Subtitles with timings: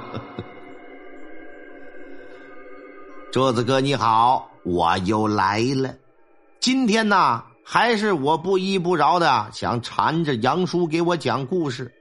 [3.31, 5.93] 桌子哥你好，我又来了。
[6.59, 11.91] 今天呢，还是我不依不饶的想缠着杨叔给我讲故事，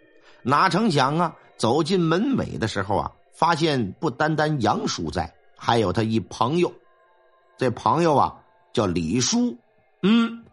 [0.43, 1.35] 哪成想啊！
[1.57, 6.73] 走进门尾的时候啊，发现不单单杨叔在，还有他一朋友。
[7.57, 8.37] 这朋友啊
[8.73, 9.57] 叫李叔。
[10.03, 10.45] 嗯，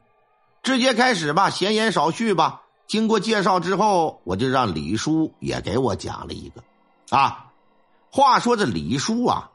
[0.64, 2.62] 直接开始吧，闲言少叙吧。
[2.88, 6.64] 经过介绍之后，我就让李叔也给我讲了一个。
[7.10, 7.52] 啊，
[8.12, 9.50] 话说这李叔啊，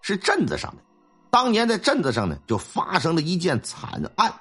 [0.00, 0.82] 是镇子上的。
[1.30, 4.32] 当年在镇子上呢，就发生了一件惨案。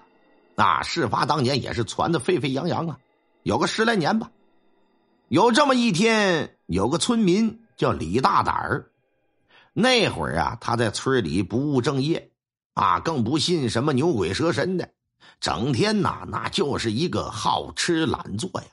[0.56, 2.98] 啊，事发当年也是传的沸沸扬扬啊，
[3.44, 4.30] 有个十来年吧。
[5.28, 8.92] 有这么一天，有个村民叫李大胆儿。
[9.74, 12.32] 那会儿啊，他在村里不务正业，
[12.76, 14.90] 啊，更不信什么牛鬼蛇神的，
[15.40, 18.68] 整天呐，那就是一个好吃懒做呀。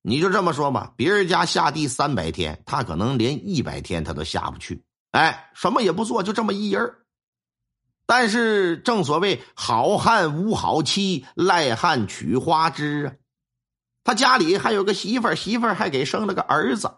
[0.00, 4.82] 你就这么说吧，别人家下地三百天，他可能连一百天他都下不去。
[5.10, 6.94] 哎，什么也不做，就这么一人
[8.06, 13.12] 但是正所谓好汉无好妻，赖汉娶花枝啊。
[14.08, 16.94] 他家里还有个媳妇儿，媳妇儿还给生了个儿子，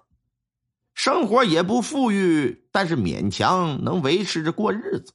[0.95, 5.13] 生活也不富裕，但是勉强能维持着过日子。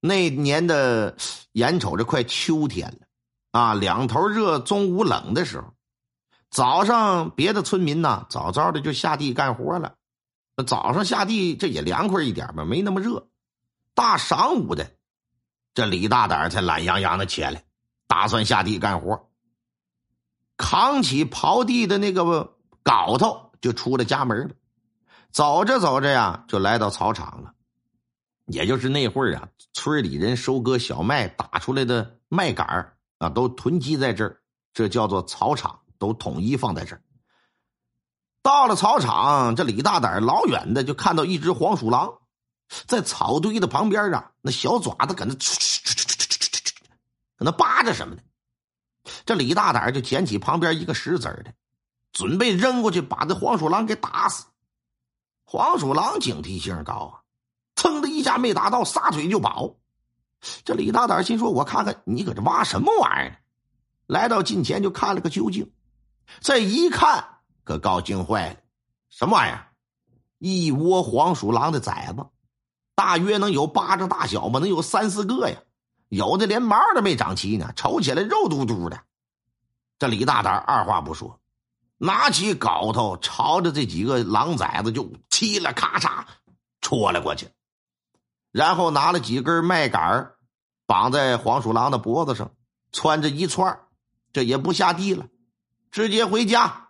[0.00, 1.18] 那年的
[1.52, 3.06] 眼瞅着快秋天了，
[3.50, 5.74] 啊，两头热，中午冷的时候，
[6.48, 9.96] 早上别的村民呢早早的就下地干活了。
[10.66, 13.28] 早上下地这也凉快一点吧，没那么热。
[13.94, 14.92] 大晌午的，
[15.74, 17.64] 这李大胆才懒洋洋的起来，
[18.06, 19.29] 打算下地干活。
[20.60, 22.22] 扛起刨地的那个
[22.84, 24.50] 镐头，就出了家门了。
[25.32, 27.54] 走着走着呀，就来到草场了。
[28.44, 34.40] 也就是那会儿啊，村里人收割小麦打出来的麦秆啊，都囤积在这儿，
[34.74, 37.02] 这叫做草场，都统一放在这儿。
[38.42, 42.18] 到了草场，这李大胆老远的就看到一只黄鼠狼，
[42.86, 45.34] 在草堆的旁边啊，那小爪子搁那
[47.36, 48.20] 搁那扒着什么呢？
[49.24, 51.52] 这李大胆就捡起旁边一个石子的，
[52.12, 54.46] 准备扔过去把这黄鼠狼给打死。
[55.44, 57.20] 黄鼠狼警惕性高啊，
[57.74, 59.76] 噌的一下没打到，撒腿就跑。
[60.64, 63.42] 这李大胆心说：“我看看你搁这挖什么玩意儿？”
[64.06, 65.72] 来到近前就看了个究竟，
[66.40, 68.56] 这一看可高兴坏了，
[69.08, 69.66] 什么玩意儿？
[70.38, 72.26] 一窝黄鼠狼的崽子，
[72.94, 75.58] 大约能有巴掌大小吧，能有三四个呀。
[76.10, 79.00] 有的连毛都没长齐呢，瞅起来肉嘟嘟的。
[79.98, 81.40] 这李大胆二话不说，
[81.98, 86.24] 拿起镐头朝着这几个狼崽子就嘁了咔嚓
[86.80, 87.48] 戳了过去，
[88.50, 90.32] 然后拿了几根麦秆
[90.84, 92.50] 绑在黄鼠狼的脖子上，
[92.90, 93.78] 穿着一串
[94.32, 95.26] 这也不下地了，
[95.92, 96.88] 直接回家。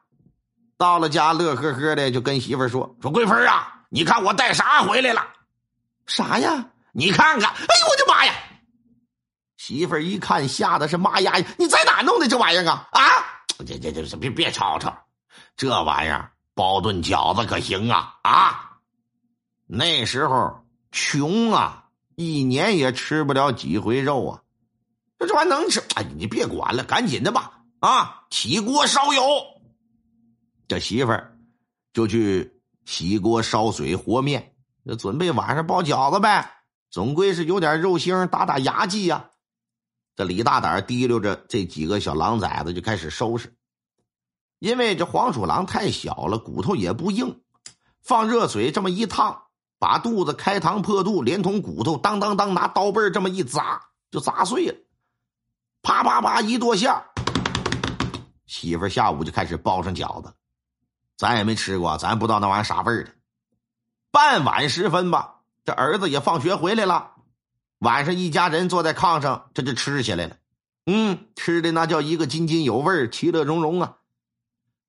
[0.79, 5.27] 到了家，乐呵呵的就跟媳妇说：“说桂芬啊，你看我带啥回来了？
[6.07, 6.71] 啥呀？
[6.93, 7.51] 你看看！
[7.51, 8.33] 哎呦我的妈呀！”
[9.71, 11.33] 媳妇儿一看，吓得是妈呀！
[11.57, 12.89] 你在哪弄的这玩意儿啊？
[12.91, 13.01] 啊！
[13.65, 15.07] 这这这别别吵吵，
[15.57, 18.19] 这玩意儿包顿饺子可行啊！
[18.25, 18.79] 啊！
[19.69, 21.85] 那时候穷啊，
[22.17, 24.43] 一年也吃不了几回肉啊。
[25.21, 25.81] 这这玩意能吃？
[25.95, 27.61] 哎，你别管了，赶紧的吧！
[27.79, 29.23] 啊，起锅烧油。
[30.67, 31.39] 这媳妇儿
[31.93, 34.53] 就去洗锅烧水和面，
[34.99, 36.51] 准备晚上包饺子呗。
[36.91, 39.30] 总归是有点肉腥，打打牙祭呀。
[40.21, 43.55] 这李大胆提溜着这几个小狼崽子就开始收拾，
[44.59, 47.41] 因为这黄鼠狼太小了，骨头也不硬，
[48.03, 49.45] 放热水这么一烫，
[49.79, 54.75] 把肚子开膛破肚，连同骨头当当当拿刀背这么一砸，就砸碎了，
[55.81, 56.95] 啪啪啪一剁馅
[58.45, 60.34] 媳妇下午就开始包上饺子，
[61.16, 63.11] 咱也没吃过，咱不知道那玩意啥味儿的。
[64.11, 67.13] 傍晚时分吧，这儿子也放学回来了。
[67.80, 70.36] 晚上，一家人坐在炕上，这就吃起来了。
[70.86, 73.97] 嗯，吃的那叫一个津津有味其乐融融啊。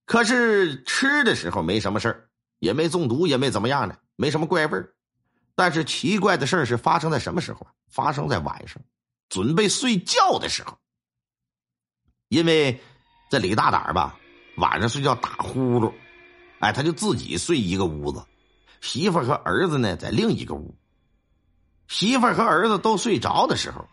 [0.05, 2.29] 可是吃的时候没什么事儿，
[2.59, 4.93] 也没中毒，也没怎么样的，没什么怪味儿。
[5.55, 7.65] 但是奇怪的事儿是发生在什么时候？
[7.87, 8.81] 发生在晚上，
[9.29, 10.77] 准备睡觉的时候。
[12.27, 12.81] 因为
[13.29, 14.17] 这李大胆吧，
[14.57, 15.93] 晚上睡觉打呼噜，
[16.59, 18.21] 哎，他就自己睡一个屋子，
[18.81, 20.75] 媳妇和儿子呢在另一个屋。
[21.91, 23.85] 媳妇儿和儿子都睡着的时候，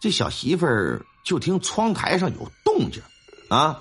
[0.00, 3.02] 这小媳妇儿就听窗台上有动静，
[3.50, 3.78] 啊，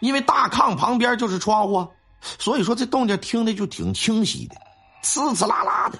[0.00, 1.88] 因为大炕旁边就是窗户，
[2.20, 4.56] 所以说这动静听的就挺清晰的，
[5.02, 5.98] 呲呲啦啦的。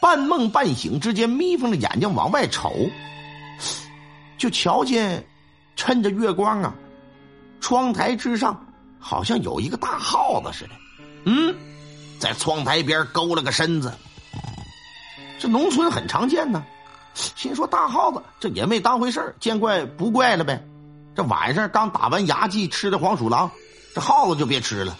[0.00, 2.72] 半梦半醒之间，眯缝着眼睛往外瞅，
[4.38, 5.26] 就瞧见
[5.74, 6.72] 趁着月光啊，
[7.60, 8.64] 窗台之上
[9.00, 10.70] 好像有一个大耗子似的，
[11.28, 11.54] 嗯，
[12.18, 13.92] 在窗台边勾了个身子。
[15.38, 16.64] 这农村很常见呢，
[17.14, 20.64] 心说大耗子这也没当回事见怪不怪了呗。
[21.14, 23.50] 这晚上刚打完牙祭吃的黄鼠狼，
[23.94, 24.96] 这耗子就别吃了，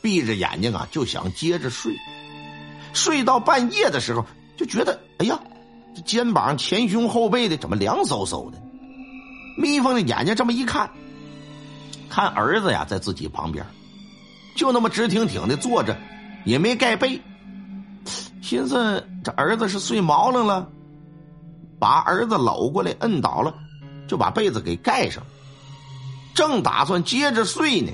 [0.00, 1.96] 闭着眼睛啊就想接着睡。
[2.92, 4.24] 睡到半夜的时候，
[4.56, 5.40] 就觉得哎呀，
[5.96, 8.58] 这肩膀、前胸、后背的怎么凉飕飕的？
[9.58, 10.88] 眯缝着眼睛这么一看，
[12.08, 13.66] 看儿子呀在自己旁边，
[14.54, 15.96] 就那么直挺挺的坐着，
[16.44, 17.20] 也没盖被。
[18.40, 20.68] 寻思这儿子是睡毛愣了，
[21.78, 23.54] 把儿子搂过来摁倒了，
[24.08, 25.22] 就把被子给盖上。
[26.34, 27.92] 正打算接着睡呢，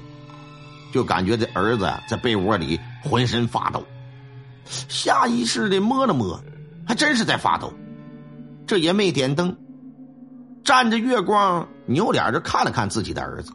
[0.93, 3.83] 就感觉这儿子啊在被窝里浑身发抖。
[4.65, 6.41] 下意识的摸了摸，
[6.87, 7.73] 还真是在发抖。
[8.67, 9.57] 这也没点灯，
[10.65, 13.53] 站着月光，扭脸就看了看自己的儿子，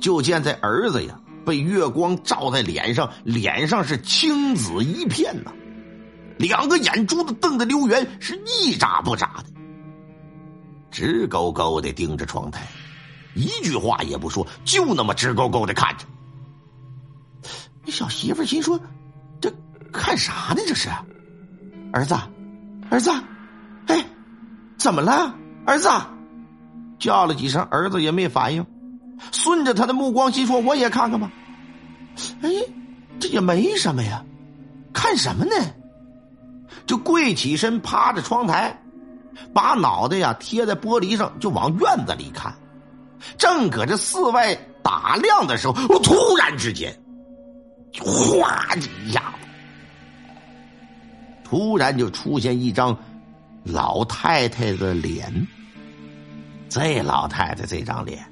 [0.00, 5.52] 就见这儿子呀被月光照在脸上，脸上是青紫一片呐，
[6.38, 9.44] 两个眼珠子瞪得溜圆，是一眨不眨的，
[10.90, 12.66] 直勾勾的盯着窗台，
[13.34, 16.04] 一句话也不说，就那么直勾勾的看着。
[17.86, 18.80] 小媳妇心说。
[19.40, 19.50] 这
[19.90, 20.60] 看啥呢？
[20.66, 20.90] 这是，
[21.94, 22.14] 儿子，
[22.90, 23.10] 儿子，
[23.86, 24.04] 哎，
[24.76, 25.34] 怎么了？
[25.64, 25.88] 儿子，
[26.98, 28.66] 叫了几声，儿子也没反应。
[29.32, 31.30] 顺着他的目光，心说：“我也看看吧。”
[32.42, 32.50] 哎，
[33.18, 34.24] 这也没什么呀，
[34.92, 35.52] 看什么呢？
[36.86, 38.80] 就跪起身，趴着窗台，
[39.54, 42.54] 把脑袋呀贴在玻璃上，就往院子里看。
[43.38, 46.96] 正搁这寺外打量的时候，我突然之间，
[48.00, 49.46] 哗的一下子。
[51.44, 52.96] 突然就出现一张
[53.64, 55.46] 老太太的脸，
[56.68, 58.24] 这老太太这张脸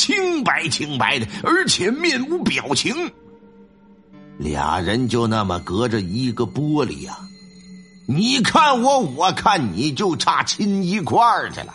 [0.00, 3.12] 清白清白的，而且面无表情。
[4.38, 7.18] 俩人就那么隔着一个玻璃呀，
[8.08, 11.74] 你看我，我看你，就差亲一块儿去了。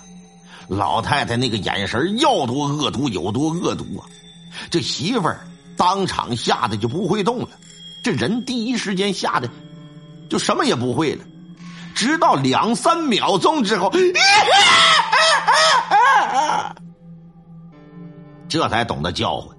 [0.68, 4.10] 老太太那个眼神要多恶毒有多恶毒啊！
[4.72, 5.46] 这媳妇儿
[5.78, 7.50] 当场吓得就不会动了，
[8.04, 9.48] 这人第一时间吓得。
[10.28, 11.24] 就什么也不会了，
[11.94, 13.94] 直到两三秒钟之后，
[18.48, 19.56] 这才懂得叫唤，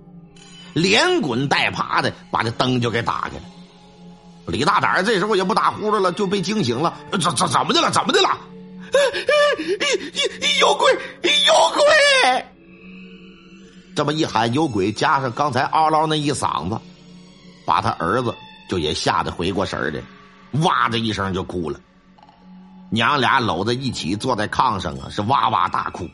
[0.74, 3.42] 连滚带爬的把这灯就给打开了。
[4.46, 6.94] 李大胆这时候也不打呼噜了，就被惊醒了。
[7.10, 7.90] 怎怎怎么的了？
[7.90, 8.28] 怎么的了？
[10.60, 10.92] 有鬼！
[11.46, 12.46] 有鬼！
[13.96, 16.78] 这么一喊有鬼，加上刚才嗷嗷那一嗓子，
[17.66, 18.32] 把他儿子
[18.68, 20.00] 就也吓得回过神儿来。
[20.62, 21.80] 哇的一声就哭了，
[22.90, 26.08] 娘俩搂在一起坐在炕上啊，是哇哇大哭。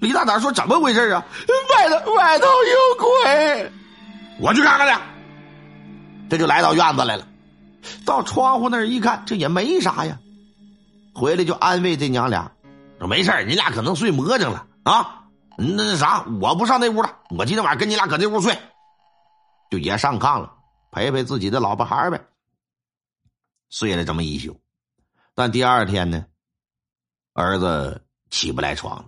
[0.00, 1.24] 李大胆说：“怎么回事啊？
[1.70, 3.72] 外头外头有鬼！”
[4.40, 5.00] 我去看看去。
[6.28, 7.26] 这就来到院子来了，
[8.04, 10.18] 到窗户那儿一看，这也没啥呀。
[11.14, 12.52] 回来就安慰这娘俩
[12.98, 15.24] 说：“没事你俩可能睡魔怔了啊。
[15.56, 18.58] 那啥，我不上那屋了，我今天晚上跟你俩搁这屋睡，
[19.70, 20.52] 就也上炕了，
[20.90, 22.20] 陪陪自己的老婆孩呗。”
[23.70, 24.60] 睡了这么一宿，
[25.34, 26.26] 但第二天呢，
[27.32, 29.06] 儿子起不来床了。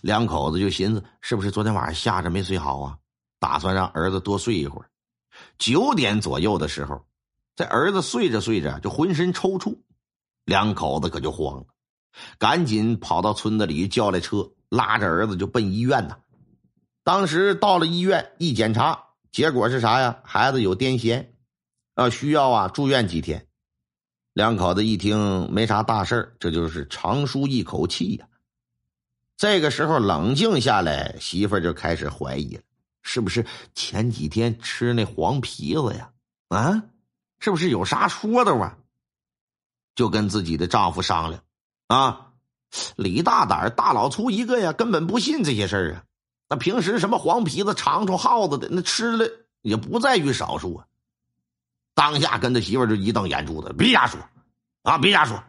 [0.00, 2.98] 两口子就寻思，是不是昨天晚上吓着没睡好啊？
[3.38, 4.90] 打算让儿子多睡一会儿。
[5.58, 7.04] 九点左右的时候，
[7.54, 9.78] 在儿子睡着睡着就浑身抽搐，
[10.44, 11.66] 两口子可就慌了，
[12.38, 16.18] 赶紧跑到村子里叫来车，拉着儿子就奔医院呐。
[17.04, 20.18] 当时到了医院一检查，结果是啥呀？
[20.24, 21.28] 孩子有癫痫，
[21.94, 23.46] 啊，需要啊住院几天。
[24.34, 28.26] 两口子一听没啥大事这就是长舒一口气呀。
[29.38, 32.62] 这个时候冷静下来，媳妇儿就开始怀疑了：
[33.02, 36.10] 是不是前几天吃那黄皮子呀？
[36.48, 36.82] 啊，
[37.38, 38.76] 是不是有啥说的啊？
[39.94, 41.40] 就跟自己的丈夫商量
[41.86, 42.32] 啊。
[42.96, 46.02] 李大胆大老粗一个呀，根本不信这些事儿啊。
[46.48, 49.30] 那平时什么黄皮子、长虫、耗子的，那吃了
[49.62, 50.86] 也不在于少数啊。
[51.94, 54.20] 当下跟他媳妇就一瞪眼珠子，别瞎说，
[54.82, 55.40] 啊，别瞎说！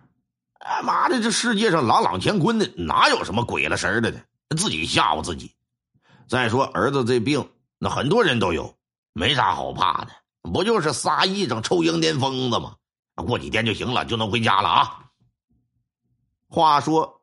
[0.59, 4.21] 他妈的，这世界上朗朗乾坤的，哪有什么鬼了神了的？
[4.55, 5.55] 自己吓唬自己。
[6.27, 8.75] 再说儿子这病，那很多人都有，
[9.13, 10.11] 没啥好怕的，
[10.51, 12.75] 不就是撒癔症、抽鹰癫疯子吗？
[13.15, 15.05] 过几天就行了，就能回家了啊。
[16.47, 17.21] 话说，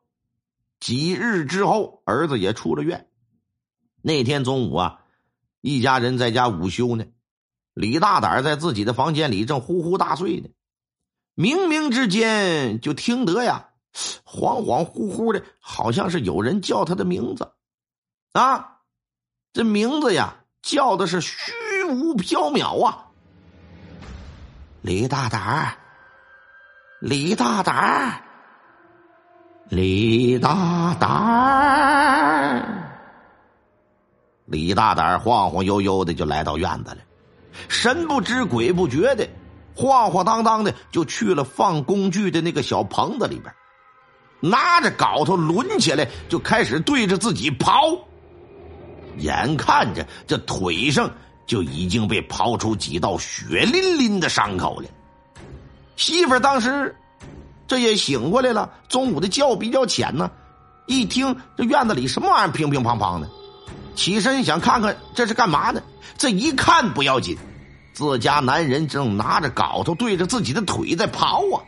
[0.79, 3.09] 几日之后，儿子也出了院，
[4.01, 5.01] 那天中午啊，
[5.61, 7.05] 一家人在家午休呢，
[7.73, 10.49] 李大胆在自己的房间里正呼呼大睡呢，
[11.37, 13.69] 冥冥之间就听得呀，
[14.25, 17.51] 恍恍惚惚的，好像是有人叫他的名字，
[18.33, 18.79] 啊，
[19.53, 21.53] 这名字呀叫的是虚
[21.87, 23.05] 无缥缈啊，
[24.81, 25.77] 李大胆儿
[26.99, 28.23] 李大胆儿
[29.69, 32.63] 李大胆儿。
[34.45, 36.97] 李大胆儿晃晃悠悠的就来到院子了，
[37.67, 39.27] 神不知鬼不觉的，
[39.77, 43.53] 晃晃荡荡的就去了放工具的那个小棚子里边，
[44.39, 47.99] 拿着镐头抡起来就开始对着自己刨。
[49.17, 51.11] 眼看着这腿上
[51.45, 54.87] 就已经被刨出几道血淋淋的伤口了。
[55.95, 56.95] 媳妇儿当时
[57.67, 60.31] 这也醒过来了，中午的觉比较浅呢，
[60.87, 63.29] 一听这院子里什么玩意儿乒乒乓乓的。
[63.95, 65.81] 起身想看看这是干嘛呢？
[66.17, 67.37] 这一看不要紧，
[67.97, 71.63] 自家男人正拿着镐头对着自己的腿在刨啊！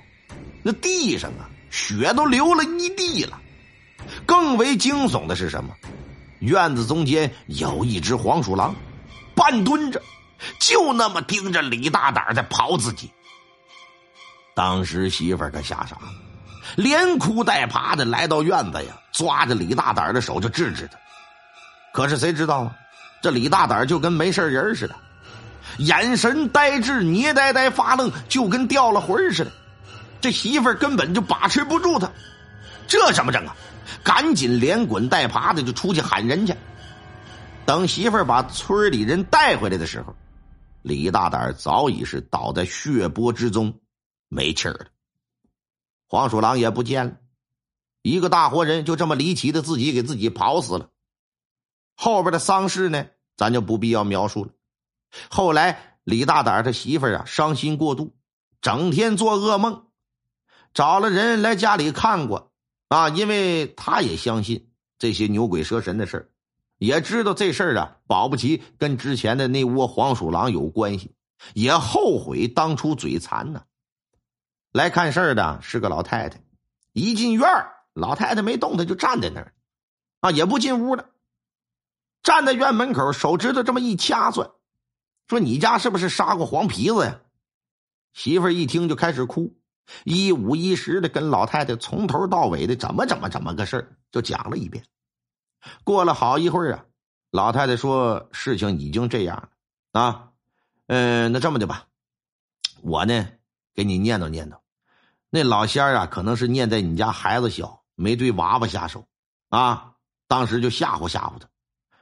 [0.61, 3.41] 那地上啊，血都流了一地了。
[4.27, 5.73] 更为惊悚的是什么？
[6.37, 8.75] 院子中间有一只黄鼠狼，
[9.33, 9.99] 半蹲着，
[10.59, 13.09] 就那么盯着李大胆在刨自己。
[14.53, 16.09] 当时媳妇儿可吓傻了，
[16.75, 20.99] 连哭带爬的来到院子呀，抓着李大胆的手就制止他。
[21.91, 22.75] 可是谁知道啊？
[23.19, 24.95] 这李大胆就跟没事人似的，
[25.79, 29.51] 眼神呆滞，捏呆呆发愣，就跟掉了魂似的。
[30.21, 32.11] 这媳妇儿根本就把持不住他，
[32.87, 33.55] 这怎么整啊？
[34.03, 36.53] 赶紧连滚带爬的就出去喊人去。
[37.65, 40.15] 等媳妇儿把村里人带回来的时候，
[40.81, 43.79] 李大胆早已是倒在血泊之中，
[44.27, 44.85] 没气儿了。
[46.07, 47.13] 黄鼠狼也不见了，
[48.01, 50.89] 一个大活人就这么离奇的自己给自己跑死了。
[51.95, 53.05] 后边的丧事呢，
[53.37, 54.51] 咱就不必要描述了。
[55.29, 58.15] 后来李大胆他媳妇啊，伤心过度，
[58.61, 59.87] 整天做噩梦，
[60.73, 62.51] 找了人来家里看过
[62.87, 66.29] 啊，因为他也相信这些牛鬼蛇神的事儿，
[66.77, 71.15] 也知道这事儿啊，保不齐跟之前的那窝黄鼠狼有关系，
[71.53, 73.63] 也后悔当初嘴馋呢。
[74.71, 76.39] 来看事儿的是个老太太，
[76.93, 77.47] 一进院
[77.93, 79.53] 老太太没动弹，就站在那儿，
[80.19, 81.09] 啊，也不进屋了。
[82.21, 84.51] 站在院门口，手指头这么一掐算，
[85.29, 87.21] 说：“你家是不是杀过黄皮子呀？”
[88.13, 89.55] 媳妇一听就开始哭，
[90.03, 94.83] 一五一十的跟老太太从头到尾的怎么怎么怎么个事儿就讲了一遍。
[95.83, 96.85] 过了好一会儿啊，
[97.29, 99.37] 老太太说：“事情已经这样
[99.91, 100.29] 了啊，
[100.87, 101.85] 嗯，那这么的吧，
[102.81, 103.27] 我呢
[103.75, 104.57] 给你念叨念叨，
[105.29, 109.05] 那老仙儿啊，可能是念在你家孩子小，没对娃娃下手
[109.49, 109.93] 啊，
[110.27, 111.47] 当时就吓唬吓唬他。”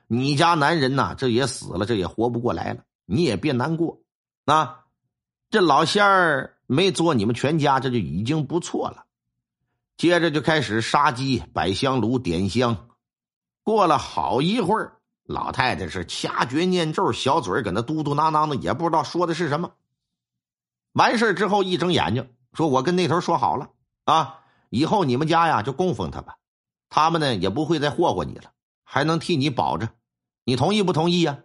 [0.07, 2.84] 你家男人呐，这也死了，这也活不过来了。
[3.10, 4.02] 你也别难过，
[4.46, 4.86] 啊，
[5.50, 9.06] 这老仙儿没捉你们全家，这就已经不错了。
[9.96, 12.90] 接着就开始杀鸡、摆香炉、点香。
[13.64, 19.72] 过了好一会儿，老太太是掐诀念咒，小嘴搁那嘟嘟囔囔的，也不知道说的是什么。
[20.92, 23.70] 完事之后，一睁眼睛，说我跟那头说好了
[24.04, 26.38] 啊，以后你们家呀就供奉他吧，
[26.90, 28.52] 他们呢也不会再霍霍你了，
[28.84, 29.90] 还能替你保着。
[30.44, 31.40] 你同意不同意呀？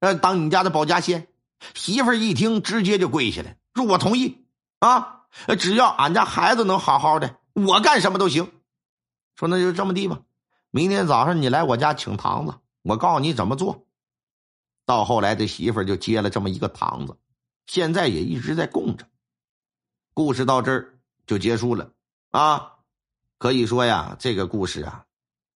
[0.00, 1.28] 呃，当你家的保家仙，
[1.74, 4.44] 媳妇儿一听，直接就跪下来，说：“我同意
[4.80, 5.22] 啊！
[5.58, 8.52] 只要俺家孩子能好好的，我干什么都行。”
[9.36, 10.20] 说那就这么地吧，
[10.70, 13.86] 明天早上你来我家请堂子，我告诉你怎么做。
[14.86, 17.16] 到后来，这媳妇儿就接了这么一个堂子，
[17.66, 19.06] 现在也一直在供着。
[20.12, 21.90] 故事到这儿就结束了
[22.30, 22.72] 啊！
[23.38, 25.06] 可以说呀，这个故事啊，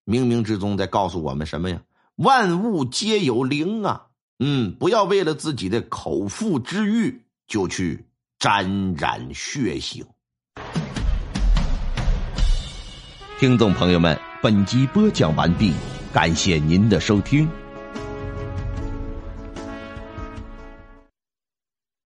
[0.04, 1.82] 冥冥之中在告诉我们什么呀？
[2.16, 4.07] 万物皆有灵啊，
[4.40, 8.04] 嗯，不要为了自己的口腹之欲就去
[8.38, 10.04] 沾染血腥。
[13.40, 15.72] 听众朋友们，本集播讲完毕，
[16.12, 17.48] 感谢您的收听。